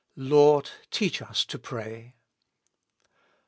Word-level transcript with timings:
"Lord, 0.15 0.67
teach 0.89 1.21
us 1.21 1.45
to 1.45 1.59
pray." 1.59 2.15